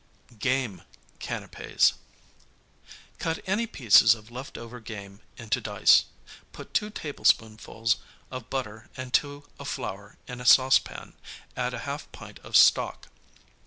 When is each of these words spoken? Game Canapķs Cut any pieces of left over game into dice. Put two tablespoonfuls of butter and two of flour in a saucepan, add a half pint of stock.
Game 0.39 0.81
Canapķs 1.19 1.93
Cut 3.19 3.37
any 3.45 3.67
pieces 3.67 4.15
of 4.15 4.31
left 4.31 4.57
over 4.57 4.79
game 4.79 5.21
into 5.37 5.61
dice. 5.61 6.05
Put 6.53 6.73
two 6.73 6.89
tablespoonfuls 6.89 7.97
of 8.31 8.49
butter 8.49 8.89
and 8.97 9.13
two 9.13 9.47
of 9.59 9.67
flour 9.67 10.17
in 10.27 10.41
a 10.41 10.45
saucepan, 10.47 11.13
add 11.55 11.75
a 11.75 11.79
half 11.85 12.11
pint 12.11 12.39
of 12.39 12.57
stock. 12.57 13.09